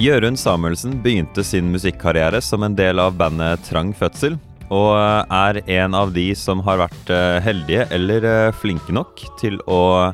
[0.00, 4.38] Jørund Samuelsen begynte sin musikkarriere som en del av bandet Trang Fødsel,
[4.72, 9.58] og er en av de som har vært eh, heldige eller eh, flinke nok til
[9.68, 10.08] å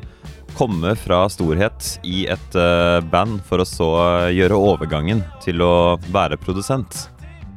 [0.59, 3.87] komme fra storhet i et eh, band for å så
[4.35, 7.05] gjøre overgangen til å være produsent.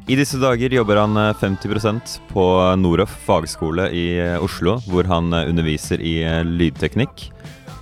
[0.06, 2.46] I disse dager jobber han 50% på
[2.78, 4.06] Noroff fagskole i
[4.38, 6.14] Oslo, hvor han underviser i
[6.46, 7.26] lydteknikk,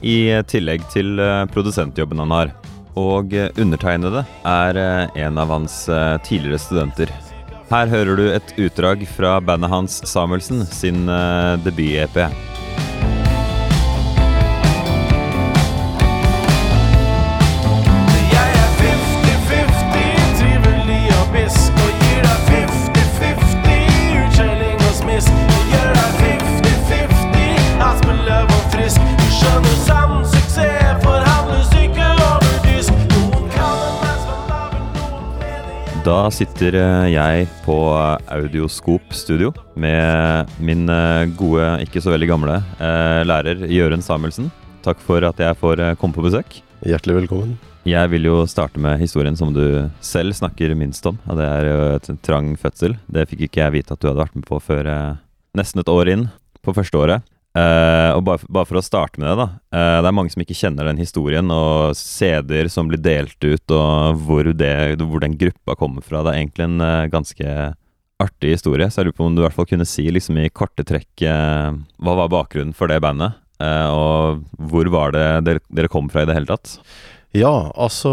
[0.00, 0.18] i
[0.48, 1.20] tillegg til
[1.52, 2.56] produsentjobben han har.
[2.98, 4.82] Og undertegnede er
[5.14, 5.84] en av hans
[6.26, 7.12] tidligere studenter.
[7.68, 11.04] Her hører du et utdrag fra bandet hans Samuelsen sin
[11.62, 12.24] debut-EP.
[36.08, 37.74] Da sitter eh, jeg på
[38.32, 44.46] Audioskop studio med min eh, gode, ikke så veldig gamle eh, lærer Jørund Samuelsen.
[44.86, 46.62] Takk for at jeg får komme på besøk.
[46.88, 47.58] Hjertelig velkommen.
[47.84, 51.18] Jeg vil jo starte med historien som du selv snakker minst om.
[51.28, 52.96] Og det er jo et trang fødsel.
[53.04, 54.88] Det fikk ikke jeg vite at du hadde vært med på før
[55.60, 56.28] nesten et år inn
[56.64, 57.28] på første året.
[57.58, 59.46] Eh, og bare, bare for å starte med det, da.
[59.72, 63.74] Uh, det er mange som ikke kjenner den historien, og CD-er som blir delt ut,
[63.74, 66.22] og hvor, det, hvor den gruppa kommer fra.
[66.24, 67.54] Det er egentlig en uh, ganske
[68.22, 70.50] artig historie, så jeg lurer på om du i hvert fall kunne si liksom i
[70.50, 73.36] korte trekk hva var bakgrunnen for det bandet?
[73.62, 74.40] Og
[74.72, 76.72] hvor var det dere, dere kom fra i det hele tatt?
[77.38, 78.10] Ja, altså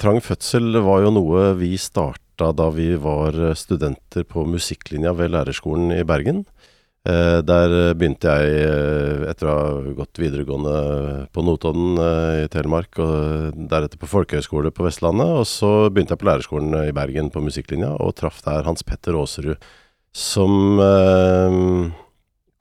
[0.00, 5.92] Trang fødsel var jo noe vi starta da vi var studenter på musikklinja ved lærerskolen
[5.98, 6.46] i Bergen.
[7.04, 12.96] Eh, der begynte jeg, eh, etter å ha gått videregående på Notodden eh, i Telemark,
[12.96, 15.34] og deretter på folkehøyskole på Vestlandet.
[15.42, 19.18] Og så begynte jeg på lærerskolen i Bergen på musikklinja, og traff der Hans Petter
[19.20, 19.60] Aasrud,
[20.16, 20.80] som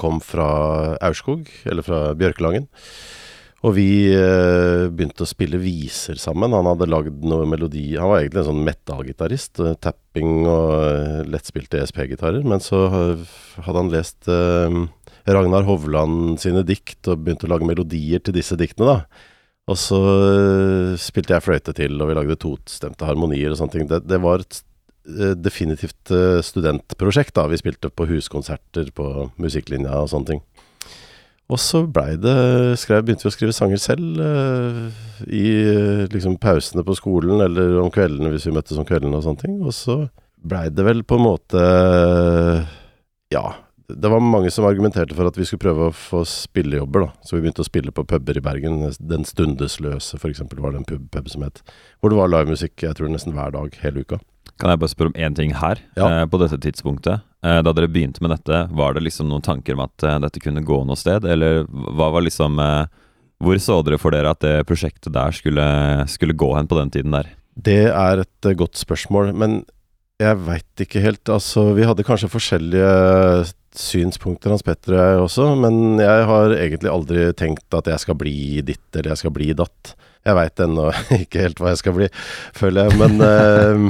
[0.02, 0.50] kom fra
[1.06, 2.68] Aurskog, eller fra Bjørkelangen.
[3.64, 6.52] Og vi eh, begynte å spille viser sammen.
[6.52, 9.62] Han hadde lagd noe melodi Han var egentlig en sånn metal-gitarist.
[9.64, 12.44] eh, tapping og eh, lettspilte ESP-gitarer.
[12.44, 13.24] Men så eh,
[13.64, 14.82] hadde han lest eh,
[15.32, 19.32] Ragnar Hovland sine dikt og begynte å lage melodier til disse diktene, da.
[19.72, 23.88] Og så eh, spilte jeg fløyte til, og vi lagde tostemte harmonier og sånne ting.
[23.88, 24.60] Det, det var et
[25.44, 26.12] definitivt
[26.48, 27.48] studentprosjekt, da.
[27.52, 30.44] Vi spilte på huskonserter på musikklinja og sånne ting.
[31.52, 32.36] Og så blei det
[32.82, 34.88] skrev, Begynte vi å skrive sanger selv uh,
[35.28, 39.26] i eh, liksom pausene på skolen, eller om kveldene hvis vi møttes om kveldene og
[39.26, 39.60] sånne ting.
[39.62, 40.00] Og så
[40.44, 41.68] blei det vel på en måte
[43.34, 43.46] Ja.
[43.94, 47.10] Det var mange som argumenterte for at vi skulle prøve å få spillejobber, da.
[47.22, 48.80] Så vi begynte å spille på puber i Bergen.
[48.98, 51.60] Den Stundesløse, for eksempel, var det en pub, pub som het.
[52.00, 54.22] Hvor det var livemusikk jeg tror nesten hver dag hele uka.
[54.56, 55.84] Kan jeg bare spørre om én ting her?
[56.00, 56.08] Ja.
[56.08, 59.84] Eh, på dette tidspunktet, da dere begynte med dette, var det liksom noen tanker om
[59.84, 62.86] at eh, dette kunne gå noe sted, eller hva var liksom eh,
[63.44, 65.66] Hvor så dere for dere at det prosjektet der skulle,
[66.08, 67.34] skulle gå hen på den tiden der?
[67.54, 69.64] Det er et eh, godt spørsmål, men
[70.22, 71.28] jeg veit ikke helt.
[71.28, 76.92] Altså, vi hadde kanskje forskjellige synspunkter, Hans Petter og jeg også, men jeg har egentlig
[76.94, 79.96] aldri tenkt at jeg skal bli ditt eller jeg skal bli datt.
[80.24, 80.88] Jeg veit ennå
[81.26, 82.10] ikke helt hva jeg skal bli,
[82.56, 83.88] føler jeg, men eh,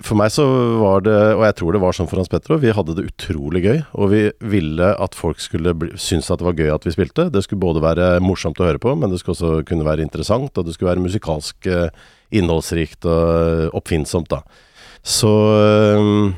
[0.00, 0.44] for meg så
[0.80, 3.04] var det, og jeg tror det var sånn for Hans Petter òg, vi hadde det
[3.10, 3.80] utrolig gøy.
[4.00, 4.22] Og vi
[4.54, 7.28] ville at folk skulle bli, synes at det var gøy at vi spilte.
[7.32, 10.56] Det skulle både være morsomt å høre på, men det skulle også kunne være interessant,
[10.56, 11.90] og det skulle være musikalsk eh,
[12.32, 14.40] innholdsrikt og oppfinnsomt, da.
[15.04, 16.32] Så eh,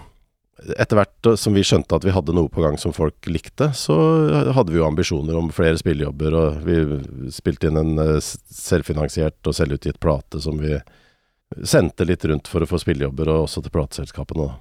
[0.74, 3.70] etter hvert eh, som vi skjønte at vi hadde noe på gang som folk likte,
[3.76, 3.96] så
[4.56, 8.18] hadde vi jo ambisjoner om flere spillejobber, og vi spilte inn en eh,
[8.50, 10.78] selvfinansiert og selvutgitt plate som vi
[11.62, 14.52] sendte litt rundt for å få spillejobber, og også til plateselskapene.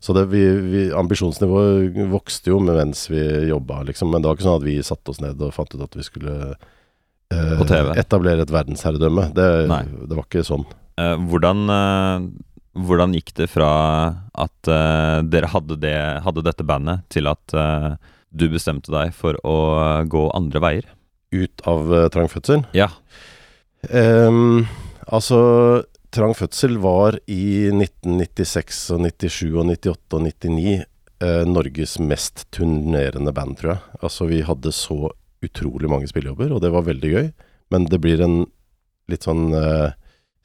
[0.00, 4.10] Så det, vi, vi, ambisjonsnivået vokste jo mens vi jobba, liksom.
[4.12, 6.04] Men det var ikke sånn at vi satte oss ned og fant ut at vi
[6.04, 6.34] skulle
[7.32, 9.30] eh, etablere et verdensherredømme.
[9.36, 10.66] Det, det var ikke sånn.
[11.00, 12.26] Eh, hvordan, eh,
[12.82, 13.70] hvordan gikk det fra
[14.36, 15.96] at eh, dere hadde, det,
[16.26, 17.94] hadde dette bandet, til at eh,
[18.36, 19.56] du bestemte deg for å
[20.04, 20.92] gå andre veier?
[21.34, 22.62] Ut av uh, trang fødsel.
[22.76, 22.86] Ja.
[23.90, 24.66] Ehm,
[25.06, 25.38] altså,
[26.14, 33.34] Trang fødsel var i 1996 og 97 og 98 og 99 eh, Norges mest turnerende
[33.36, 34.00] band, tror jeg.
[34.00, 35.10] Altså, vi hadde så
[35.44, 37.30] utrolig mange spillejobber, og det var veldig gøy.
[37.74, 38.44] Men det blir en
[39.10, 39.94] litt sånn eh,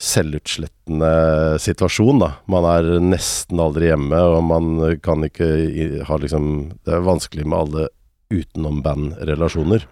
[0.01, 1.13] selvutslettende
[1.61, 2.31] situasjon, da.
[2.49, 4.71] Man er nesten aldri hjemme, og man
[5.05, 6.45] kan ikke ha liksom
[6.85, 7.89] Det er vanskelig med alle
[8.31, 9.85] utenom-band-relasjoner.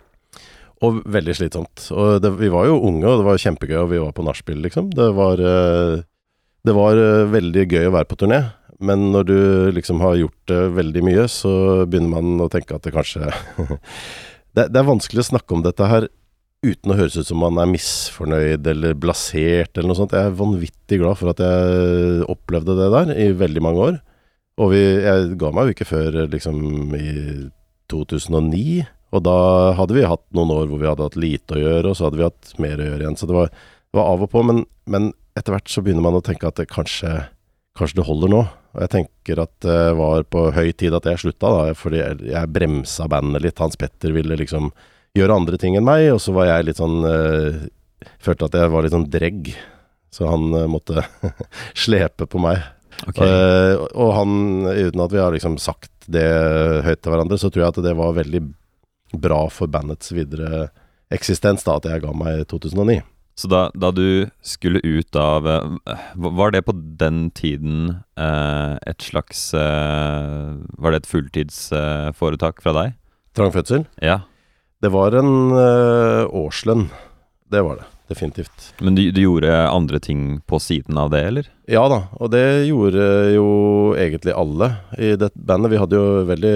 [0.86, 1.90] Og veldig slitsomt.
[1.92, 4.62] Og det, vi var jo unge, og det var kjempegøy, og vi var på nachspiel,
[4.64, 4.94] liksom.
[4.96, 5.98] Det var, eh,
[6.68, 8.44] det var eh, veldig gøy å være på turné.
[8.80, 9.40] Men når du
[9.76, 11.52] liksom har gjort veldig mye, så
[11.84, 13.28] begynner man å tenke at det kanskje
[14.56, 16.08] det, det er vanskelig å snakke om dette her
[16.64, 20.16] uten å høres ut som man er misfornøyd eller blasert eller noe sånt.
[20.16, 24.00] Jeg er vanvittig glad for at jeg opplevde det der i veldig mange år.
[24.60, 27.12] Og vi, jeg ga meg jo ikke før liksom i
[27.92, 28.84] 2009.
[29.16, 29.40] Og da
[29.78, 32.20] hadde vi hatt noen år hvor vi hadde hatt lite å gjøre, og så hadde
[32.20, 33.18] vi hatt mer å gjøre igjen.
[33.18, 34.44] Så det var, det var av og på.
[34.46, 37.16] Men, men etter hvert så begynner man å tenke at det kanskje,
[37.80, 38.44] kanskje det holder nå.
[38.76, 42.22] Og jeg tenker at det var på høy tid at jeg slutta, da, fordi jeg,
[42.30, 43.62] jeg bremsa bandet litt.
[43.62, 44.70] Hans Petter ville liksom
[45.18, 47.68] gjøre andre ting enn meg, og så var jeg litt sånn øh,
[48.24, 49.50] Følte at jeg var litt sånn dregg,
[50.16, 51.02] så han øh, måtte
[51.84, 52.62] slepe på meg.
[53.10, 53.28] Okay.
[53.28, 54.32] Eh, og han,
[54.68, 56.24] uten at vi har liksom sagt det
[56.86, 58.42] høyt til hverandre, så tror jeg at det var veldig
[59.14, 60.70] bra for bandets videre
[61.14, 63.02] eksistens da, at jeg ga meg i 2009.
[63.40, 69.06] Så da, da du skulle ut av eh, Var det på den tiden eh, et
[69.06, 72.98] slags eh, Var det et fulltidsforetak fra deg?
[73.38, 73.86] Trang fødsel.
[74.04, 74.18] Ja.
[74.84, 76.90] Det var en eh, årslønn.
[77.48, 77.88] Det var det.
[78.10, 78.74] Definitivt.
[78.82, 81.50] Men du, du gjorde andre ting på siden av det, eller?
[81.70, 83.50] Ja da, og det gjorde jo
[83.94, 85.72] egentlig alle i det bandet.
[85.72, 86.56] Vi hadde jo veldig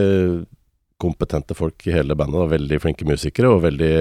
[1.03, 2.39] kompetente folk i hele bandet.
[2.39, 2.53] Da.
[2.55, 3.93] Veldig flinke musikere og veldig,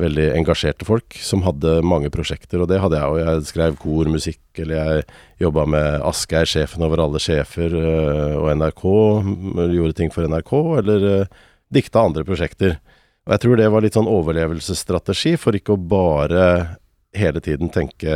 [0.00, 2.62] veldig engasjerte folk som hadde mange prosjekter.
[2.62, 3.12] Og det hadde jeg.
[3.12, 5.06] Og jeg skrev kormusikk, eller jeg
[5.44, 8.84] jobba med Asgeir, sjefen over alle sjefer, øh, og NRK.
[9.76, 11.40] Gjorde ting for NRK, eller øh,
[11.74, 12.78] dikta andre prosjekter.
[13.26, 16.46] Og jeg tror det var litt sånn overlevelsesstrategi for ikke å bare
[17.14, 18.14] hele tiden tenke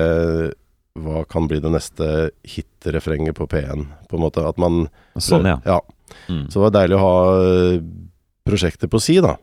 [0.96, 2.06] hva kan bli det neste
[2.48, 4.44] hitrefrenget på P1, på en måte.
[4.48, 4.86] At man
[5.20, 5.58] Sånn, ja.
[5.66, 5.78] ja.
[6.28, 6.46] Mm.
[6.46, 8.04] Så det var deilig å ha prosjektet
[8.46, 9.34] prosjekter på si, da.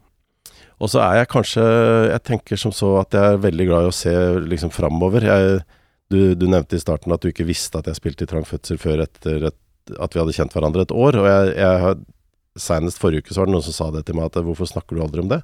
[0.82, 1.64] Og så er jeg kanskje
[2.10, 4.14] Jeg tenker som så at jeg er veldig glad i å se
[4.48, 5.28] liksom framover.
[5.28, 5.60] Jeg,
[6.12, 8.80] du, du nevnte i starten at du ikke visste at jeg spilte i Trang fødsel
[8.82, 9.60] før etter et,
[10.00, 11.20] at vi hadde kjent hverandre et år.
[11.22, 11.96] Og jeg, jeg
[12.54, 14.94] Senest forrige uke så var det noen som sa det til meg, at hvorfor snakker
[14.94, 15.40] du aldri om det?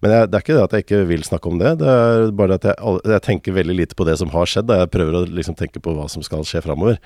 [0.00, 2.30] Men jeg, det er ikke det at jeg ikke vil snakke om det, det er
[2.36, 4.68] bare at jeg, jeg tenker veldig lite på det som har skjedd.
[4.70, 4.78] Da.
[4.80, 6.96] Jeg prøver å liksom tenke på hva som skal skje framover.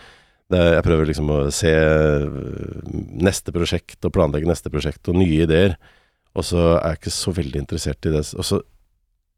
[0.50, 2.81] Jeg prøver liksom å se øh,
[3.23, 5.76] neste prosjekt og planlegge neste prosjekt og nye ideer.
[6.35, 8.25] Og så er jeg ikke så veldig interessert i det.
[8.35, 8.61] Og så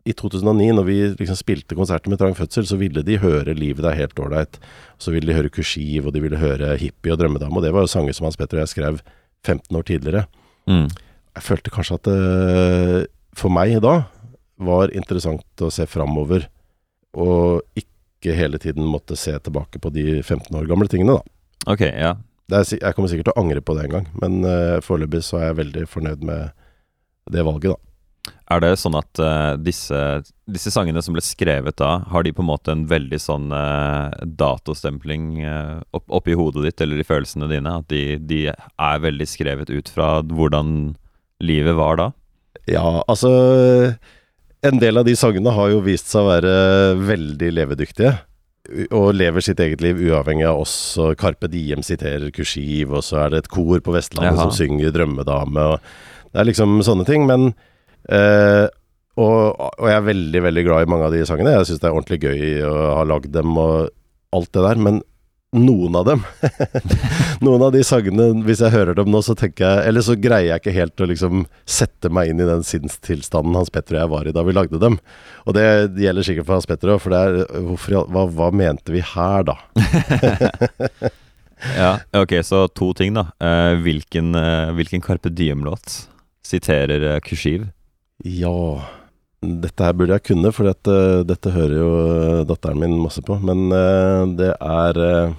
[0.03, 3.87] i 2009, når vi liksom spilte konserter med Trang fødsel, så ville de høre 'Livet
[3.87, 4.59] er helt ålreit'.
[4.99, 7.57] Så ville de høre 'Kursiv', og de ville høre 'Hippie' og 'Drømmedame'.
[7.57, 9.01] Og det var jo sanger som Hans Petter og jeg skrev
[9.45, 10.27] 15 år tidligere.
[10.67, 10.89] Mm.
[11.37, 14.05] Jeg følte kanskje at det for meg da
[14.59, 16.49] var interessant å se framover,
[17.15, 17.92] og ikke
[18.31, 21.37] hele tiden måtte se tilbake på de 15 år gamle tingene, da.
[21.73, 22.17] Ok, ja.
[22.51, 25.23] Det er, jeg kommer sikkert til å angre på det en gang, men uh, foreløpig
[25.27, 26.53] så er jeg veldig fornøyd med
[27.33, 27.89] det valget, da.
[28.53, 29.99] Er det sånn at uh, disse,
[30.51, 34.13] disse sangene som ble skrevet da, har de på en måte en veldig sånn uh,
[34.23, 37.79] datostempling uh, opp, oppi hodet ditt eller i følelsene dine?
[37.83, 40.93] At de, de er veldig skrevet ut fra hvordan
[41.43, 42.11] livet var da?
[42.71, 43.33] Ja, altså
[44.63, 46.53] En del av de sangene har jo vist seg å være
[47.03, 48.13] veldig levedyktige.
[48.95, 50.75] Og lever sitt eget liv uavhengig av oss.
[51.03, 54.47] Og Carpe Diem siterer kursiv, og så er det et kor på Vestlandet Jaha.
[54.47, 55.67] som synger 'Drømmedame'.
[55.73, 55.81] Og
[56.31, 57.27] det er liksom sånne ting.
[57.27, 57.55] Men
[58.09, 58.69] eh,
[59.19, 61.57] og, og jeg er veldig, veldig glad i mange av de sangene.
[61.59, 63.91] Jeg syns det er ordentlig gøy å ha lagd dem og
[64.33, 64.81] alt det der.
[64.81, 65.03] Men
[65.53, 66.23] noen av dem
[67.45, 70.55] Noen av de sangene, hvis jeg hører dem nå, så tenker jeg Eller så greier
[70.55, 74.13] jeg ikke helt å liksom sette meg inn i den sinnstilstanden Hans Petter og jeg
[74.15, 74.97] var i da vi lagde dem.
[75.45, 75.67] Og det
[76.01, 79.45] gjelder sikkert for Hans Petter òg, for det er hvorfor, hva, hva mente vi her,
[79.51, 79.59] da?
[81.77, 83.29] Ja, ok, så to ting da.
[83.39, 86.09] Eh, hvilken, eh, hvilken Carpe Diem-låt
[86.47, 87.69] siterer eh, kursiv?
[88.27, 88.83] Ja
[89.43, 91.93] Dette her burde jeg kunne, for dette, dette hører jo
[92.47, 93.35] datteren min masse på.
[93.43, 95.33] Men uh, det er eh,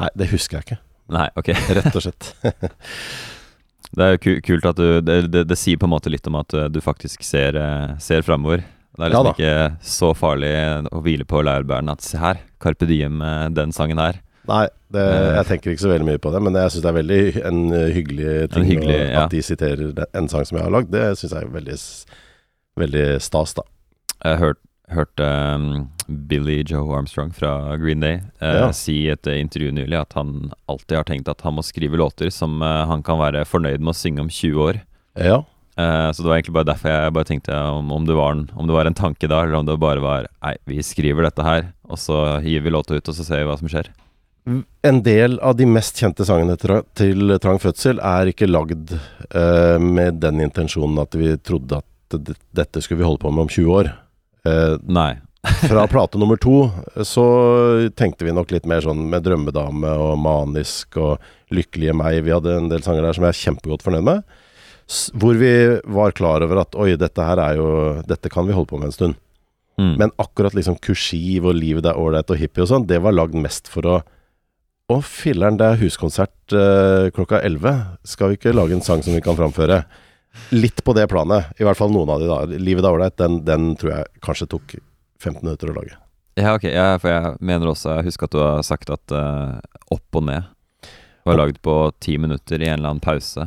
[0.00, 0.80] Nei, det husker jeg ikke,
[1.12, 1.48] Nei, ok.
[1.78, 2.32] rett og slett.
[3.92, 6.38] Det er jo kult at du det, det, det sier på en måte litt om
[6.40, 8.62] at eh, du faktisk ser, eh, ser framover.
[8.96, 10.52] Det er liksom ja, ikke så farlig
[10.88, 14.22] å hvile på laurbærene at se her, Carpe Diem, eh, den sangen her.
[14.48, 14.62] Nei,
[14.96, 15.04] det,
[15.36, 17.20] jeg tenker ikke så veldig mye på det, men jeg syns det er veldig
[17.52, 17.60] en
[17.98, 19.26] hyggelig ting hyggelig, å- ja.
[19.26, 20.88] at de siterer en sang som jeg har lagd.
[20.96, 21.76] Det syns jeg er veldig,
[22.86, 23.66] veldig stas, da.
[24.24, 25.66] Jeg hørte hørte um,
[26.28, 28.68] Billy Joe Armstrong fra Green Day eh, Ja.
[28.76, 31.98] si i et eh, intervju nylig at han alltid har tenkt at han må skrive
[32.00, 34.80] låter som eh, han kan være fornøyd med å synge om 20 år.
[35.16, 35.38] Ja.
[35.78, 38.44] Eh, så det var egentlig bare derfor jeg bare tenkte om, om, det var en,
[38.54, 41.46] om det var en tanke da, eller om det bare var Nei, vi skriver dette
[41.46, 43.92] her, og så gir vi låta ut, og så ser vi hva som skjer.
[44.82, 50.18] En del av de mest kjente sangene til Trang fødsel er ikke lagd eh, med
[50.24, 53.72] den intensjonen at vi trodde at at dette skulle vi holde på med om 20
[53.72, 53.90] år.
[54.48, 55.12] Eh, Nei.
[55.68, 56.68] fra plate nummer to
[57.02, 57.24] så
[57.98, 61.18] tenkte vi nok litt mer sånn med 'Drømmedame' og 'Manisk' og
[61.50, 62.22] 'Lykkelige meg'.
[62.22, 64.22] Vi hadde en del sanger der som jeg er kjempegodt fornøyd med.
[65.18, 68.70] Hvor vi var klar over at oi, dette her er jo Dette kan vi holde
[68.70, 69.14] på med en stund.
[69.80, 69.94] Mm.
[69.98, 73.34] Men akkurat liksom kursiv og livet er ålreit og hippie og sånn, det var lagd
[73.34, 74.02] mest for å
[74.90, 77.78] Å, filler'n, det er huskonsert eh, klokka 11.
[78.04, 79.78] Skal vi ikke lage en sang som vi kan framføre?
[80.54, 81.52] Litt på det planet.
[81.60, 82.40] I hvert fall noen av de, da.
[82.58, 84.76] 'Livet er ålreit', den, den tror jeg kanskje tok
[85.22, 85.96] 15 minutter å lage.
[86.40, 86.64] Ja, ok.
[86.72, 89.60] Ja, for jeg mener også Jeg husker at du har sagt at uh,
[89.92, 90.48] Opp og ned
[91.28, 93.44] var lagd på ti minutter i en eller annen pause.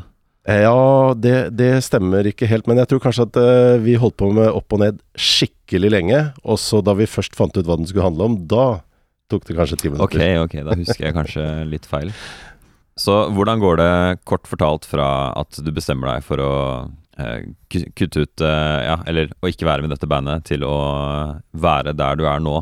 [0.47, 4.15] Eh, Ja, det, det stemmer ikke helt, men jeg tror kanskje at uh, vi holdt
[4.21, 6.21] på med opp og ned skikkelig lenge.
[6.45, 8.67] Og så da vi først fant ut hva den skulle handle om, da
[9.33, 10.15] tok det kanskje ti Ok,
[10.45, 12.13] ok, da husker jeg kanskje litt feil.
[12.99, 13.93] Så hvordan går det
[14.27, 16.53] kort fortalt fra at du bestemmer deg for å
[17.19, 20.77] eh, kutte ut eh, Ja, eller å ikke være med dette bandet, til å
[21.51, 22.61] være der du er nå?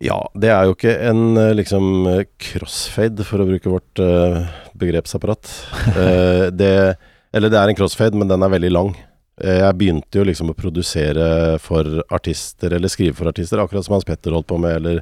[0.00, 4.42] Ja, det er jo ikke en eh, liksom eh, crossfade, for å bruke vårt eh,
[4.80, 5.52] begrepsapparat.
[6.00, 6.72] Eh, det,
[7.36, 8.94] eller det er en crossfade, men den er veldig lang.
[9.40, 14.04] Jeg begynte jo liksom å produsere for artister, eller skrive for artister, akkurat som Hans
[14.08, 15.00] Petter holdt på med, eller,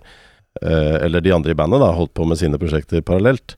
[0.63, 3.57] eller de andre i bandet da, holdt på med sine prosjekter parallelt.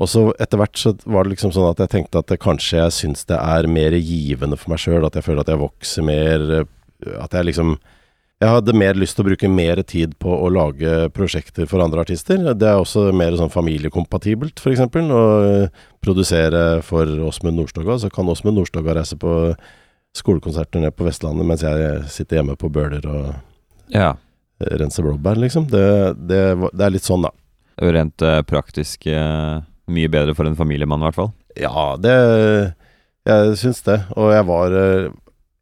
[0.00, 2.94] Og så etter hvert så var det liksom sånn at jeg tenkte at kanskje jeg
[2.96, 6.44] syns det er mer givende for meg sjøl, at jeg føler at jeg vokser mer,
[6.62, 7.74] eh, at jeg liksom
[8.40, 12.00] jeg hadde mer lyst til å bruke mer tid på å lage prosjekter for andre
[12.06, 12.38] artister.
[12.56, 14.80] Det er også mer sånn familiekompatibelt, f.eks.
[14.80, 17.98] Å eh, produsere for Åsmund Nordstoga.
[18.00, 19.34] Så kan Åsmund Nordstoga reise på
[20.16, 23.34] skolekonserter ned på Vestlandet, mens jeg sitter hjemme på Bøler og
[23.92, 24.14] Ja.
[24.64, 25.68] eh, renser blåbær, liksom.
[25.68, 25.84] Det,
[26.16, 26.40] det,
[26.72, 27.34] det er litt sånn, da.
[27.80, 29.60] Rent praktisk eh,
[29.92, 31.32] mye bedre for en familiemann, i hvert fall.
[31.58, 32.14] Ja, det
[33.28, 33.98] Jeg syns det.
[34.16, 35.10] Og jeg var eh,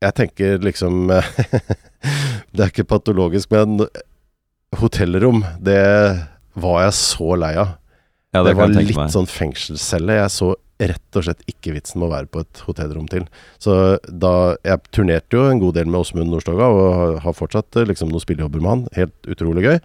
[0.05, 1.09] Jeg tenker liksom
[2.55, 3.81] Det er ikke patologisk, men
[4.79, 5.81] hotellrom, det
[6.59, 7.75] var jeg så lei av.
[8.35, 9.11] Ja, det, det, var litt meg.
[9.15, 10.19] sånn fengselscelle.
[10.21, 13.25] Jeg så rett og slett ikke vitsen med å være på et hotellrom til.
[13.59, 13.73] Så
[14.07, 17.89] da Jeg turnerte jo en god del med Åsmund Nordstoga, og har- har fortsatt eh,
[17.89, 18.85] liksom noen spillejobber med han.
[18.95, 19.81] Helt utrolig gøy.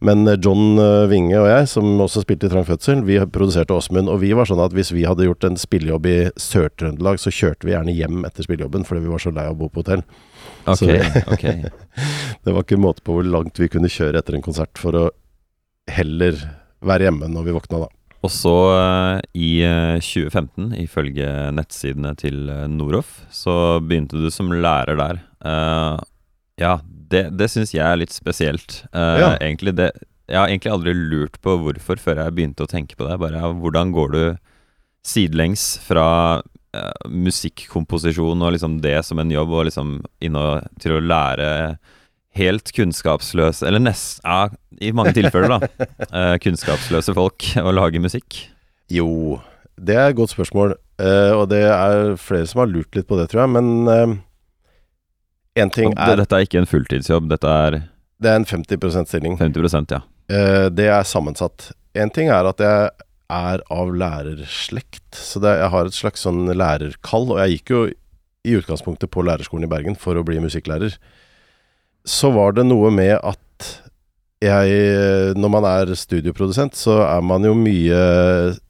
[0.00, 3.76] Men eh, John eh, Winge og jeg, som også spilte i Trang Fødsel, vi produserte
[3.76, 4.10] Åsmund.
[4.10, 7.68] Og vi var sånn at hvis vi hadde gjort en spillejobb i Sør-Trøndelag, så kjørte
[7.68, 10.02] vi gjerne hjem etter spillejobben fordi vi var så lei av å bo på hotell.
[10.66, 11.44] Ok, så- ok.
[12.44, 15.04] Det var ikke måte på hvor langt vi kunne kjøre etter en konsert for å
[15.92, 16.36] heller
[16.84, 17.90] være hjemme når vi våkna, da.
[18.24, 22.38] Og så eh, i eh, 2015, ifølge nettsidene til
[22.72, 25.18] Noroff, så begynte du som lærer der.
[25.44, 25.98] Uh,
[26.60, 26.78] ja,
[27.10, 28.82] det, det syns jeg er litt spesielt.
[28.94, 29.28] Uh, Ja.
[29.38, 29.90] egentlig det,
[30.28, 33.18] jeg har egentlig aldri lurt på hvorfor før jeg begynte å tenke på det.
[33.20, 34.22] Bare ja, hvordan går du
[35.04, 40.96] sidelengs fra uh, musikkomposisjon og liksom det som en jobb, og liksom inn og, til
[40.96, 41.76] å lære
[42.34, 44.48] helt kunnskapsløse Eller nest, ja,
[44.82, 45.86] i mange tilfeller, da.
[46.08, 48.46] Uh, kunnskapsløse folk å lage musikk.
[48.90, 49.38] Jo,
[49.76, 50.74] det er et godt spørsmål.
[51.34, 53.52] og det er flere som har lurt litt på det, tror jeg.
[53.56, 54.20] Men
[55.54, 57.80] én ting er det, dette er ikke en fulltidsjobb, dette er
[58.22, 59.38] Det er en 50% stilling.
[59.38, 60.00] 50% ja.
[60.32, 61.72] Eh, det er sammensatt.
[61.94, 62.90] Én ting er at jeg
[63.34, 67.30] er av lærerslekt, så det, jeg har et slags sånn lærerkall.
[67.34, 67.82] Og jeg gikk jo
[68.44, 70.96] i utgangspunktet på lærerskolen i Bergen for å bli musikklærer.
[72.04, 73.40] Så var det noe med at
[74.44, 77.96] jeg Når man er studioprodusent, så er man jo mye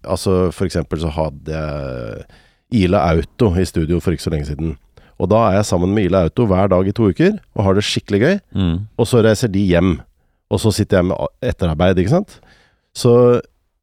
[0.06, 4.76] Altså for eksempel så hadde jeg Ila Auto i studio for ikke så lenge siden.
[5.22, 7.76] Og da er jeg sammen med Ila Auto hver dag i to uker og har
[7.76, 8.36] det skikkelig gøy.
[8.56, 8.76] Mm.
[8.98, 9.96] Og så reiser de hjem.
[10.52, 12.38] Og så sitter jeg med etterarbeid, ikke sant.
[12.94, 13.14] Så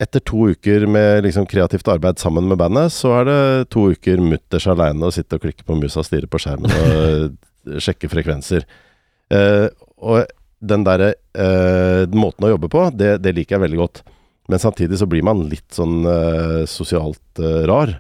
[0.02, 3.40] etter to uker med liksom kreativt arbeid sammen med bandet, så er det
[3.74, 8.10] to uker mutters aleine å sitte og klikke på musa, stirre på skjermen og sjekke
[8.10, 8.66] frekvenser.
[9.32, 9.68] Eh,
[10.02, 10.26] og
[10.62, 14.04] den derre eh, måten å jobbe på, det, det liker jeg veldig godt.
[14.52, 17.94] Men samtidig så blir man litt sånn eh, sosialt eh, rar.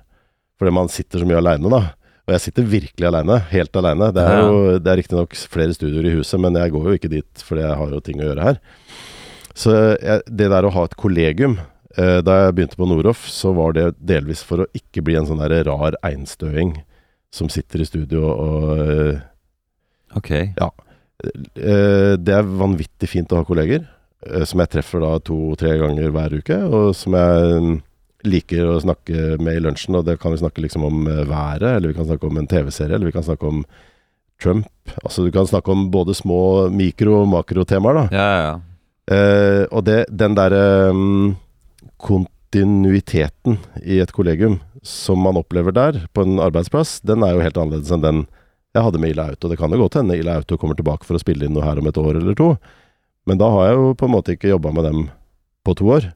[0.59, 1.81] Fordi man sitter så mye aleine, da.
[2.27, 3.39] Og jeg sitter virkelig aleine.
[3.51, 4.11] Helt aleine.
[4.15, 7.09] Det er jo det er riktignok flere studioer i huset, men jeg går jo ikke
[7.11, 8.59] dit fordi jeg har jo ting å gjøre her.
[9.57, 11.57] Så jeg, det der å ha et kollegium
[11.99, 15.27] eh, Da jeg begynte på Noroff, så var det delvis for å ikke bli en
[15.27, 16.77] sånn der rar einstøing
[17.35, 19.19] som sitter i studio og eh,
[20.15, 20.31] Ok.
[20.39, 23.83] Eh, Det er vanvittig fint å ha kolleger,
[24.27, 27.75] eh, som jeg treffer da to-tre ganger hver uke, og som jeg mm,
[28.27, 29.97] liker å snakke med i lunsjen.
[29.99, 32.49] Og det kan vi snakke liksom om eh, været, eller vi kan snakke om en
[32.49, 33.63] TV-serie, eller vi kan snakke om
[34.41, 34.67] Trump.
[35.03, 38.05] Altså du kan snakke om både små mikro- og makrotemaer, da.
[38.15, 38.59] Ja, ja, ja.
[39.11, 41.33] Eh, og det, den derre um,
[42.01, 47.57] kontinuiteten i et kollegium som man opplever der, på en arbeidsplass, den er jo helt
[47.59, 48.23] annerledes enn den
[48.71, 49.49] jeg hadde med Ila Auto.
[49.51, 51.81] Det kan jo godt hende Ila Auto kommer tilbake for å spille inn noe her
[51.81, 52.53] om et år eller to.
[53.27, 55.01] Men da har jeg jo på en måte ikke jobba med dem
[55.67, 56.07] på to år.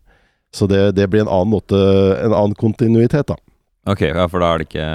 [0.56, 1.76] Så det, det blir en annen måte,
[2.24, 3.36] en annen kontinuitet, da.
[3.92, 4.86] Ok, ja, for da er det ikke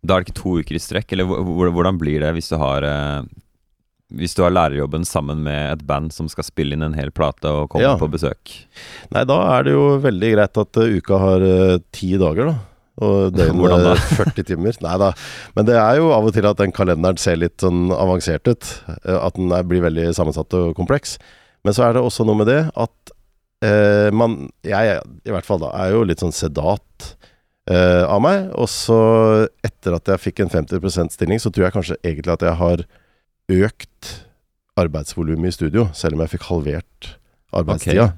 [0.00, 2.48] Da er det ikke to uker i strekk, eller hvor- hvor- hvordan blir det hvis
[2.48, 3.22] du har eh,
[4.12, 7.44] Hvis du har lærerjobben sammen med et band som skal spille inn en hel plate
[7.46, 7.92] og komme Ja.
[8.00, 8.66] på besøk?
[9.14, 12.56] Nei, da er det jo veldig greit at eh, uka har eh, ti dager, da.
[13.06, 14.74] Og døgnet 40 timer.
[14.82, 15.12] Nei da.
[15.54, 18.66] Men det er jo av og til at den kalenderen ser litt sånn avansert ut.
[19.06, 21.14] At den blir veldig sammensatt og kompleks.
[21.64, 23.14] Men så er det også noe med det at
[23.64, 27.14] eh, man Jeg i hvert fall da er jo litt sånn sedat
[27.70, 28.48] eh, av meg.
[28.58, 29.00] Og så
[29.66, 32.84] etter at jeg fikk en 50% stilling, så tror jeg kanskje egentlig at jeg har
[33.50, 34.10] økt
[34.80, 37.14] arbeidsvolumet i studio, selv om jeg fikk halvert
[37.56, 38.12] arbeidstida.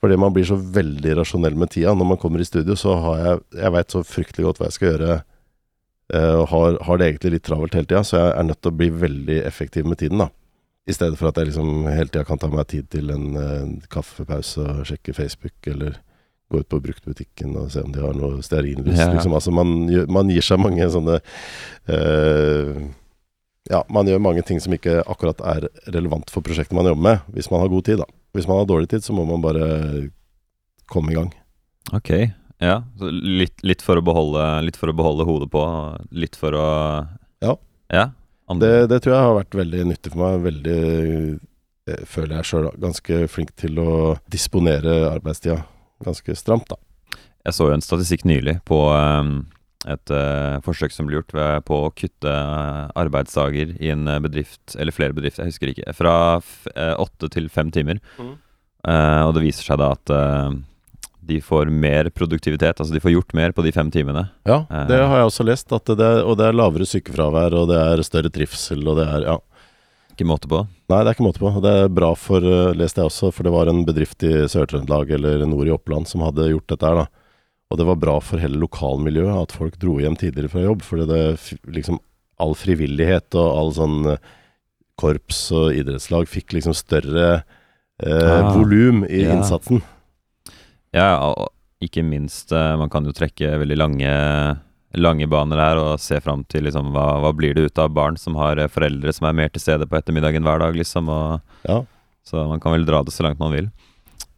[0.00, 1.92] Fordi man blir så veldig rasjonell med tida.
[1.94, 4.78] Når man kommer i studio, så har jeg Jeg veit så fryktelig godt hva jeg
[4.78, 5.22] skal gjøre,
[6.14, 8.72] eh, og har, har det egentlig litt travelt hele tida, så jeg er nødt til
[8.72, 10.30] å bli veldig effektiv med tiden, da.
[10.88, 13.74] I stedet for at jeg liksom hele tida kan ta meg tid til en en,
[13.92, 15.98] kaffepause og sjekke Facebook, eller
[16.50, 18.98] gå ut på bruktbutikken og se om de har noe stearinlys.
[18.98, 19.10] Ja.
[19.14, 19.34] Liksom.
[19.36, 22.80] Altså man, man gir seg mange sånne uh,
[23.70, 27.28] Ja, man gjør mange ting som ikke akkurat er relevant for prosjektet man jobber med,
[27.36, 28.08] hvis man har god tid, da.
[28.34, 30.08] Hvis man har dårlig tid, så må man bare
[30.90, 31.30] komme i gang.
[31.94, 32.10] Ok,
[32.60, 32.80] ja.
[32.98, 35.62] Så litt, litt, for beholde, litt for å beholde hodet på,
[36.10, 36.70] litt for å
[37.44, 37.54] Ja.
[37.90, 38.10] Ja.
[38.50, 40.40] Det, Andre, det tror jeg har vært veldig nyttig for meg.
[40.48, 40.78] Veldig,
[41.90, 43.92] jeg føler jeg sjøl, ganske flink til å
[44.32, 45.60] disponere arbeidstida
[46.04, 46.80] ganske stramt, da.
[47.46, 49.34] Jeg så jo en statistikk nylig på ehm,
[49.88, 54.18] et eh, forsøk som ble gjort ved, på å kutte eh, arbeidsdager i en eh,
[54.20, 58.02] bedrift, eller flere bedrifter, jeg husker ikke, fra f- eh, åtte til fem timer.
[58.18, 58.34] Mm.
[58.80, 60.52] Uh, og det viser seg da at eh,
[61.30, 64.26] de får mer produktivitet, altså de får gjort mer på de fem timene.
[64.48, 64.86] Ja, Eh.
[64.90, 68.02] det har jeg også lest, det er, og det er lavere sykefravær, og det er
[68.06, 69.38] større trivsel, og det er Ja.
[70.10, 70.58] Ikke måte på.
[70.90, 71.50] Nei, det er ikke måte på.
[71.64, 75.08] Det er bra for, eh, leste jeg også, for det var en bedrift i Sør-Trøndelag
[75.16, 77.06] eller nord i Oppland som hadde gjort dette her, da.
[77.70, 81.06] Og det var bra for hele lokalmiljøet at folk dro hjem tidligere fra jobb, fordi
[81.06, 81.22] det
[81.72, 81.98] liksom
[82.40, 84.16] All frivillighet og all sånn eh,
[84.96, 87.44] korps og idrettslag fikk liksom større
[88.02, 89.34] eh, Ah, volum i ja.
[89.36, 89.82] innsatsen.
[90.96, 91.30] Ja,
[91.80, 94.10] ikke minst, eh, man kan jo trekke veldig lange,
[94.98, 98.18] lange baner her og se fram til liksom, hva, hva blir det ut av barn
[98.18, 101.08] som har eh, foreldre som er mer til stede på ettermiddagen hver dag, liksom.
[101.08, 101.82] Og, Ja.
[102.26, 103.70] så man kan vel dra det så langt man vil.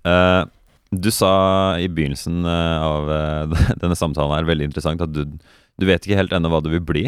[0.06, 0.44] Uh,
[0.92, 3.08] du sa i begynnelsen av
[3.80, 5.24] denne samtalen her, veldig interessant, at du,
[5.78, 7.06] du vet ikke helt ennå hva du vil bli.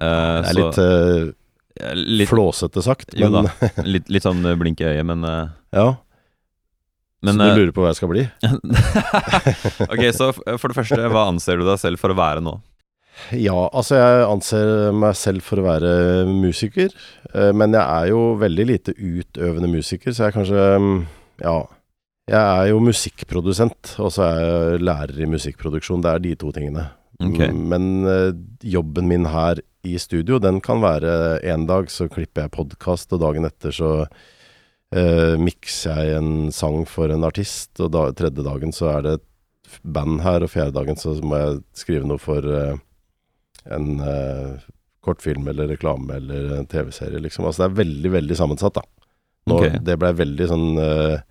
[0.00, 3.70] Uh, Det er så- litt, uh, litt, flåsete sagt, Jo men da.
[3.88, 5.88] litt, litt sånn blink i øyet, men, uh, ja.
[7.26, 8.24] Men så eh, du lurer på hva jeg skal bli?
[9.92, 12.56] Ok, så for det første, hva anser du deg selv for å være nå?
[13.36, 15.90] Ja, altså jeg anser meg selv for å være
[16.30, 16.94] musiker,
[17.34, 20.96] eh, men jeg er jo veldig lite utøvende musiker, så jeg er kanskje mm,
[21.44, 21.58] Ja.
[22.30, 26.02] Jeg er jo musikkprodusent, og så er jeg lærer i musikkproduksjon.
[26.04, 26.84] Det er de to tingene.
[27.18, 27.40] Ok.
[27.40, 28.28] Mm, Men eh,
[28.70, 33.24] jobben min her i studio, den kan være en dag så klipper jeg podkast, og
[33.24, 33.90] dagen etter så
[34.96, 39.16] uh, mikser jeg en sang for en artist, og da, tredje dagen så er det
[39.18, 39.26] et
[39.82, 42.78] band her, og fjerde dagen så må jeg skrive noe for eh,
[43.70, 44.68] en eh,
[45.04, 47.46] kortfilm eller reklame eller en TV-serie, liksom.
[47.46, 48.84] Altså det er veldig, veldig sammensatt, da.
[49.50, 49.80] Nå, okay.
[49.84, 51.22] Det blei veldig sånn eh,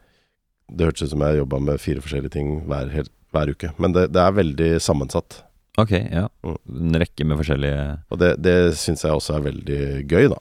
[0.74, 3.94] Det hørtes ut som jeg jobba med fire forskjellige ting hver, helt, hver uke, men
[3.94, 5.44] det, det er veldig sammensatt.
[5.80, 6.26] Ok, ja.
[6.44, 6.58] Mm.
[6.90, 10.40] En rekke med forskjellige Og det, det syns jeg også er veldig gøy, da.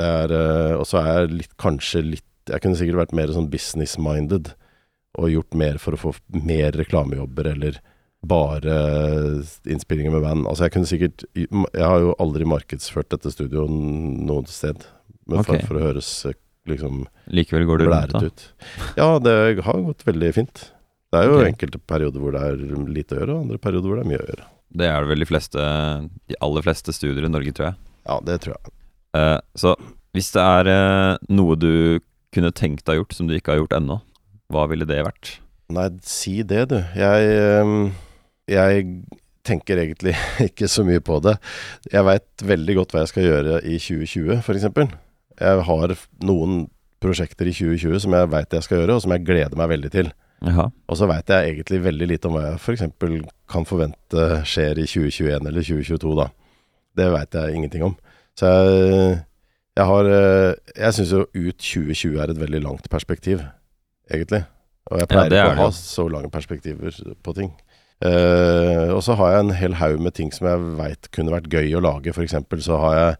[0.00, 3.50] Det eh, Og så er jeg litt, kanskje litt Jeg kunne sikkert vært mer sånn
[3.52, 4.54] business-minded
[5.18, 7.80] og gjort mer for å få mer reklamejobber, eller
[8.26, 8.74] bare
[9.68, 10.46] innspillinger med band.
[10.48, 14.84] Altså jeg kunne sikkert Jeg har jo aldri markedsført dette studioet noe sted,
[15.30, 16.36] men for, for å høres eh,
[16.68, 18.26] liksom Likevel går det rundt, da.
[18.26, 18.44] ut.
[18.98, 20.66] Ja, det har gått veldig fint.
[21.10, 21.50] Det er jo okay.
[21.50, 24.20] enkelte perioder hvor det er lite å gjøre, og andre perioder hvor det er mye
[24.20, 24.50] å gjøre.
[24.80, 25.62] Det er det vel de fleste
[26.30, 27.80] De aller fleste studier i Norge, tror jeg.
[28.06, 28.76] Ja, det tror jeg.
[29.16, 29.74] Uh, så
[30.14, 31.72] hvis det er uh, noe du
[32.34, 34.00] kunne tenkt deg gjort som du ikke har gjort ennå,
[34.50, 35.36] hva ville det vært?
[35.70, 36.78] Nei, si det, du.
[36.98, 37.92] Jeg, ehm,
[38.50, 38.86] jeg
[39.46, 40.16] tenker egentlig
[40.48, 41.36] ikke så mye på det.
[41.92, 44.66] Jeg veit veldig godt hva jeg skal gjøre i 2020, f.eks.
[45.40, 45.94] Jeg har
[46.26, 46.64] noen
[47.00, 49.92] prosjekter i 2020 som jeg veit jeg skal gjøre, og som jeg gleder meg veldig
[49.94, 50.10] til.
[50.50, 50.66] Aha.
[50.88, 52.84] Og så veit jeg egentlig veldig lite om hva jeg f.eks.
[53.50, 56.28] kan forvente skjer i 2021 eller 2022, da.
[57.00, 57.96] Det veit jeg ingenting om.
[58.38, 59.18] Så jeg,
[59.80, 63.42] jeg har eh, Jeg syns jo ut 2020 er et veldig langt perspektiv,
[64.12, 64.44] egentlig.
[64.90, 67.52] Og jeg pleier er ikke å ha så lange perspektiver på ting.
[68.00, 71.50] Uh, og så har jeg en hel haug med ting som jeg veit kunne vært
[71.52, 72.14] gøy å lage.
[72.24, 73.18] Eksempel så har jeg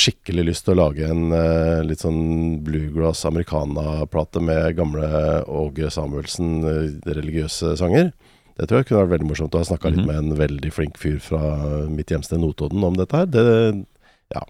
[0.00, 5.06] skikkelig lyst til å lage en uh, litt sånn bluegrass americana-plate med gamle
[5.46, 8.10] Åge Samuelsen, uh, religiøse sanger.
[8.58, 9.54] Det tror jeg kunne vært veldig morsomt.
[9.54, 10.00] å ha snakka mm -hmm.
[10.00, 13.26] litt med en veldig flink fyr fra mitt hjemsted Notodden om dette her.
[13.26, 13.86] Det,
[14.34, 14.42] ja.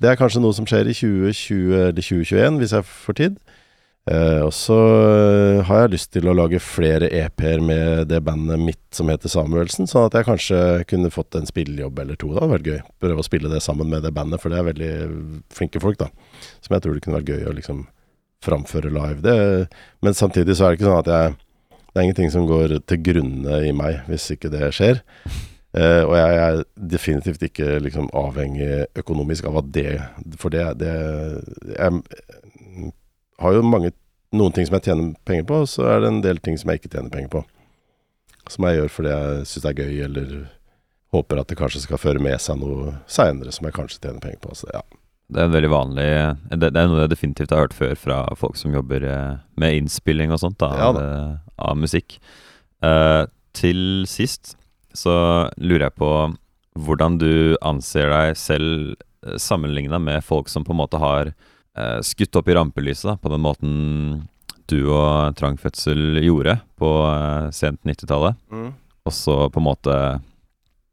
[0.00, 3.40] Det er kanskje noe som skjer i 2020 eller 2021, hvis jeg får tid.
[4.08, 8.62] Eh, og så eh, har jeg lyst til å lage flere EP-er med det bandet
[8.62, 12.32] mitt som heter Samuelsen, sånn at jeg kanskje kunne fått en spillejobb eller to.
[12.32, 12.80] Det hadde vært gøy.
[13.04, 14.90] Prøve å spille det sammen med det bandet, for det er veldig
[15.52, 16.08] flinke folk, da.
[16.64, 17.84] Som jeg tror det kunne vært gøy å liksom
[18.40, 19.20] framføre live.
[19.20, 19.36] Det,
[20.00, 21.38] men samtidig så er det ikke sånn at jeg
[21.90, 25.00] Det er ingenting som går til grunne i meg hvis ikke det skjer.
[25.70, 30.00] Eh, og jeg er definitivt ikke liksom avhengig økonomisk av at det
[30.42, 30.94] For det, det
[31.76, 32.90] Jeg
[33.38, 33.92] har jo mange
[34.34, 36.70] noen ting som jeg tjener penger på, og så er det en del ting som
[36.70, 37.40] jeg ikke tjener penger på.
[38.50, 40.34] Som jeg gjør fordi jeg syns det er gøy, eller
[41.14, 44.42] håper at det kanskje skal føre med seg noe seinere som jeg kanskje tjener penger
[44.44, 44.54] på.
[44.54, 44.84] Så ja.
[45.30, 46.06] Det er veldig vanlig
[46.50, 49.76] Det, det er noe jeg definitivt har hørt før fra folk som jobber eh, med
[49.78, 51.34] innspilling og sånt da, Ja av, eh,
[51.70, 52.18] av musikk.
[52.80, 54.54] Uh, til sist
[54.96, 55.14] så
[55.56, 56.10] lurer jeg på
[56.80, 58.94] hvordan du anser deg selv
[59.26, 63.16] uh, sammenligna med folk som på en måte har eh, skutt opp i rampelyset da,
[63.20, 63.72] på den måten
[64.70, 68.38] du og Trang Fødsel gjorde på eh, sent 90-tallet.
[69.08, 69.94] Og så på en måte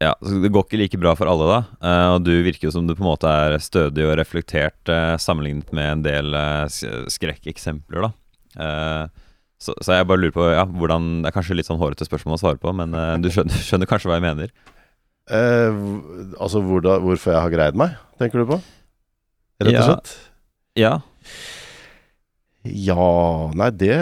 [0.02, 1.60] Ja, det går ikke like bra for alle, da.
[1.82, 5.16] Eh, og du virker jo som du på en måte er stødig og reflektert eh,
[5.18, 8.12] sammenlignet med en del eh, skrekkeksempler, da.
[9.58, 12.36] Så, så jeg bare lurer på ja, hvordan Det er kanskje litt sånn hårete spørsmål
[12.36, 14.52] å svare på, men uh, du skjønner, skjønner kanskje hva jeg mener?
[15.28, 15.74] Uh,
[16.38, 18.60] altså altså hvordan, hvorfor jeg har greid meg, tenker du på?
[19.58, 20.12] Rett og slett?
[20.78, 20.98] Ja.
[22.68, 23.06] Ja
[23.58, 23.96] Nei, det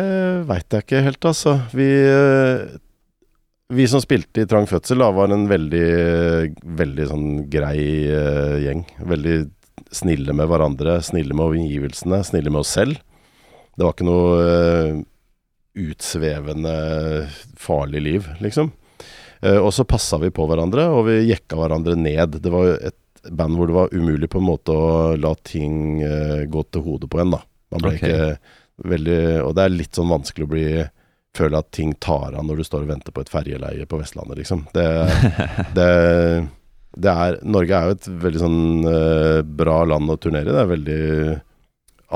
[0.49, 1.57] veit jeg ikke helt, altså.
[1.77, 2.77] Vi, eh,
[3.73, 5.88] vi som spilte i Trang fødsel, da, var en veldig,
[6.79, 8.85] veldig sånn grei uh, gjeng.
[9.09, 9.37] Veldig
[9.97, 13.01] snille med hverandre, snille med omgivelsene, snille med oss selv.
[13.77, 15.05] Det var ikke noe
[15.77, 16.75] utsvevende,
[17.61, 18.73] farlig liv, liksom.
[19.41, 22.41] Eh, og så passa vi på hverandre, og vi jekka hverandre ned.
[22.43, 26.45] Det var et band hvor det var umulig på en måte å la ting eh,
[26.49, 27.43] gå til hodet på en, da.
[27.75, 28.12] Man ble okay.
[28.12, 30.67] ikke veldig Og det er litt sånn vanskelig å bli
[31.37, 34.39] føle at ting tar av når du står og venter på et ferjeleie på Vestlandet,
[34.41, 34.67] liksom.
[34.73, 34.87] Det,
[35.77, 35.89] det,
[36.97, 38.61] det er Norge er jo et veldig sånn
[38.93, 40.55] eh, bra land å turnere i.
[40.55, 41.03] Det er veldig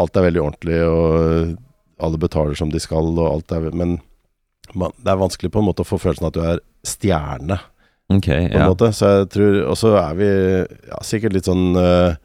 [0.01, 1.57] Alt er veldig ordentlig, og
[2.01, 3.99] alle betaler som de skal, og alt er Men
[4.75, 7.59] man, det er vanskelig på en måte å få følelsen at du er stjerne
[8.11, 8.69] Ok, på en ja.
[8.71, 8.91] måte.
[8.97, 12.19] Så jeg tror Og så er vi ja, sikkert litt sånn uh,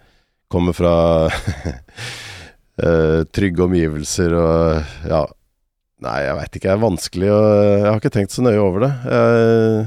[0.51, 0.93] Kommer fra
[1.29, 5.25] uh, trygge omgivelser og ja.
[6.05, 6.67] Nei, jeg veit ikke.
[6.67, 8.91] Det er vanskelig å Jeg har ikke tenkt så nøye over det.
[9.09, 9.85] Jeg,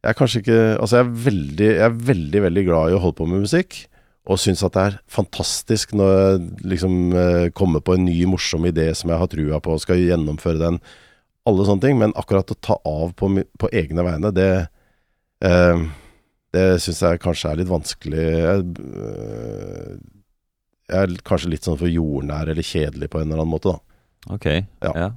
[0.00, 3.02] jeg er kanskje ikke Altså, jeg er veldig, jeg er veldig, veldig glad i å
[3.04, 3.78] holde på med musikk.
[4.28, 6.42] Og syns at det er fantastisk når jeg
[6.74, 10.02] liksom eh, kommer på en ny, morsom idé som jeg har trua på og skal
[10.02, 10.76] gjennomføre den.
[11.48, 11.96] Alle sånne ting.
[11.98, 14.50] Men akkurat å ta av på, på egne vegne, det
[15.40, 15.82] Eh,
[16.52, 18.24] det syns jeg kanskje er litt vanskelig.
[18.24, 19.92] Jeg, øh,
[20.90, 24.34] jeg er kanskje litt sånn for jordnær eller kjedelig på en eller annen måte, da,
[24.34, 24.46] Ok,
[24.82, 24.92] Ja.
[24.94, 25.10] ja.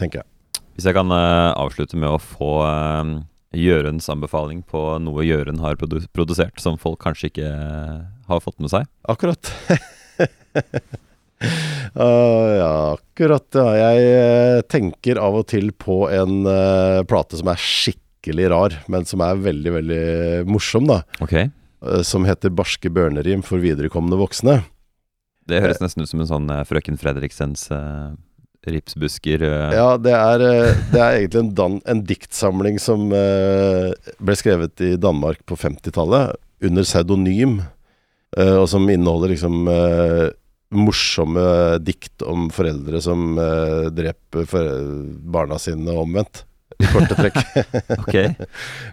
[0.00, 0.62] tenker jeg.
[0.74, 3.20] Hvis jeg kan uh, avslutte med å få uh,
[3.56, 7.96] Jørunds anbefaling på noe Jørund har produ produsert, som folk kanskje ikke eh,
[8.30, 8.86] har fått med seg.
[9.10, 9.50] Akkurat.
[11.98, 13.48] uh, ja, akkurat.
[13.58, 13.72] Ja.
[13.74, 19.08] Jeg eh, tenker av og til på en uh, plate som er skikkelig rar, men
[19.08, 20.04] som er veldig, veldig
[20.46, 21.02] morsom, da.
[21.18, 21.50] Okay.
[21.82, 24.60] Uh, som heter 'Barske børnerim for viderekomne voksne'.
[25.50, 27.66] Det høres nesten ut som en sånn Frøken Fredriksens
[28.66, 29.42] ripsbusker.
[29.42, 29.74] eh.
[29.74, 34.80] Ja, det er, eh, det er egentlig en, dan en diktsamling som eh, ble skrevet
[34.84, 37.62] i Danmark på 50-tallet, under pseudonym,
[38.36, 39.64] og som inneholder liksom
[40.76, 41.44] morsomme
[41.82, 43.32] dikt om foreldre som
[43.96, 44.44] dreper
[45.24, 46.44] barna sine omvendt.
[46.76, 47.40] I korte trekk.
[48.04, 48.34] okay.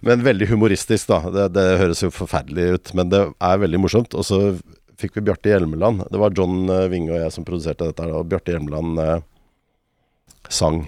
[0.01, 1.19] men veldig humoristisk, da.
[1.27, 4.15] Det, det høres jo forferdelig ut, men det er veldig morsomt.
[4.15, 4.39] Og så
[4.97, 6.07] fikk vi Bjarte Hjelmeland.
[6.07, 9.03] Det var John Winge og jeg som produserte dette, og Bjarte Hjelmeland
[10.53, 10.85] sang.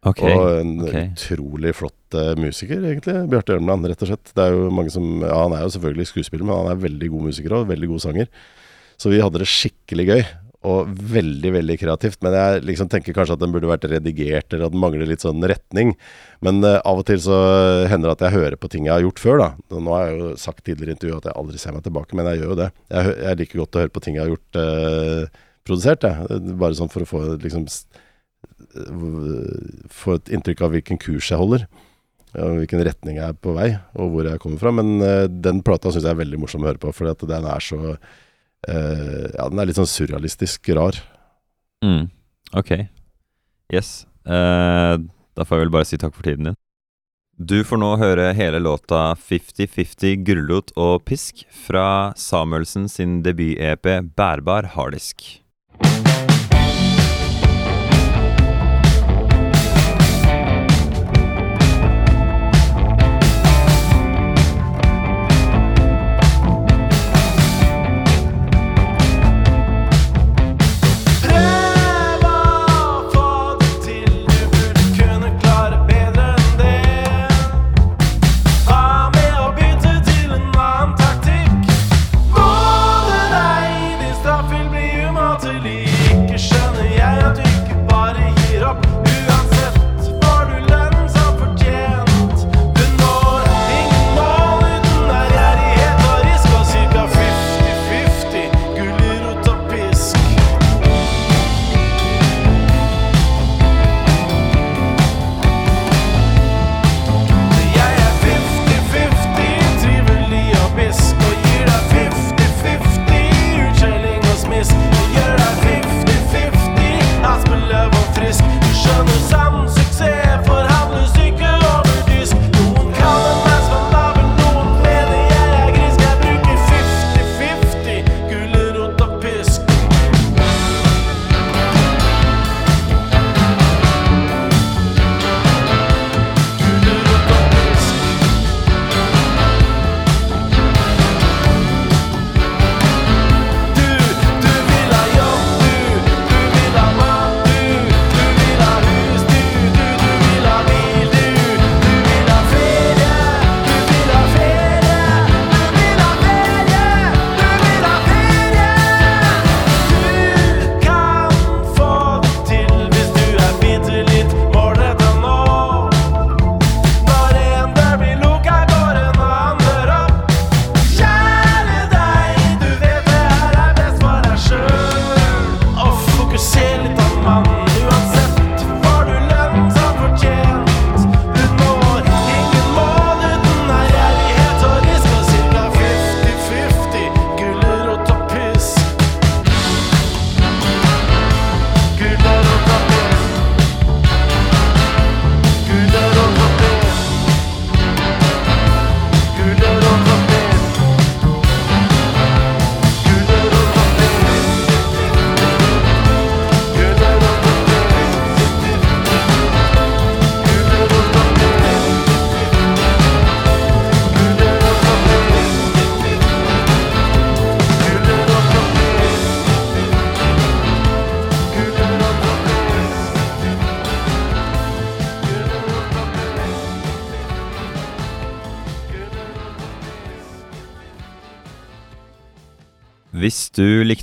[0.00, 1.10] Okay, Og en okay.
[1.12, 3.18] utrolig flott uh, musiker, egentlig.
[3.28, 4.30] Bjarte Ørnland, rett og slett.
[4.32, 7.10] Det er jo mange som Ja, han er jo selvfølgelig skuespiller, men han er veldig
[7.12, 8.30] god musiker og veldig god sanger.
[9.00, 10.22] Så vi hadde det skikkelig gøy.
[10.70, 12.18] Og veldig, veldig kreativt.
[12.24, 15.24] Men jeg liksom tenker kanskje at den burde vært redigert, eller at den mangler litt
[15.24, 15.94] sånn retning.
[16.44, 17.36] Men uh, av og til så
[17.92, 19.52] hender det at jeg hører på ting jeg har gjort før, da.
[19.76, 22.32] Nå har jeg jo sagt tidligere i intervjuet at jeg aldri ser meg tilbake, men
[22.32, 22.74] jeg gjør jo det.
[22.88, 26.44] Jeg, jeg liker godt å høre på ting jeg har gjort uh, produsert, jeg.
[26.56, 27.68] Bare sånn for å få liksom
[28.76, 31.66] Eh, få et inntrykk av hvilken kurs jeg holder.
[32.34, 34.72] Eh, og Hvilken retning jeg er på vei, og hvor jeg kommer fra.
[34.74, 37.64] Men eh, den plata syns jeg er veldig morsom å høre på, for den er
[37.64, 37.96] så
[38.60, 40.98] Ja, den er litt sånn surrealistisk rar.
[41.80, 42.10] Mm.
[42.52, 42.74] Ok.
[43.72, 44.04] Yes.
[44.28, 45.00] Uh,
[45.32, 46.58] da får jeg vel bare si takk for tiden din.
[47.40, 54.74] Du får nå høre hele låta 50-50 Gulrot og pisk fra Samuelsen sin debut-EP Bærbar
[54.76, 55.40] harddisk.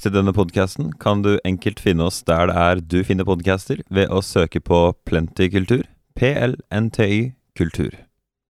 [0.08, 4.08] til denne podkasten kan du enkelt finne oss der det er du finner podcaster, ved
[4.08, 5.84] å søke på Plenty Kultur,
[6.16, 8.07] PLNTY Kultur.